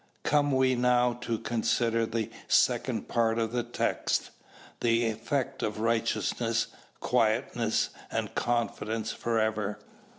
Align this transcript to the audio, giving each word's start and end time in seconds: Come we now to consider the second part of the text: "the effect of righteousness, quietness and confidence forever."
Come 0.23 0.51
we 0.51 0.73
now 0.73 1.13
to 1.21 1.37
consider 1.37 2.07
the 2.07 2.31
second 2.47 3.07
part 3.07 3.37
of 3.37 3.51
the 3.51 3.61
text: 3.61 4.31
"the 4.79 5.05
effect 5.05 5.61
of 5.61 5.79
righteousness, 5.79 6.69
quietness 7.01 7.89
and 8.09 8.33
confidence 8.33 9.11
forever." 9.13 9.77